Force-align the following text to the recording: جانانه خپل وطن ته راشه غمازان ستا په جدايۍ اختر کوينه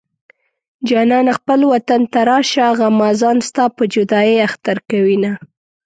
جانانه 0.87 1.31
خپل 1.39 1.59
وطن 1.71 2.01
ته 2.11 2.19
راشه 2.29 2.67
غمازان 2.79 3.37
ستا 3.47 3.65
په 3.75 3.83
جدايۍ 3.93 4.37
اختر 4.47 4.77
کوينه 4.89 5.31